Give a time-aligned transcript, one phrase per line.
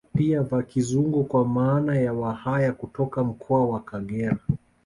[0.17, 4.37] Pia Vakizungo kwa maana ya Wahaya kutoka mkoa wa Kagera